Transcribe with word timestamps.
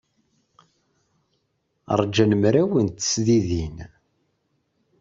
Ṛjan 1.99 2.31
mraw 2.41 2.71
n 2.85 2.87
tesdidin. 2.89 3.77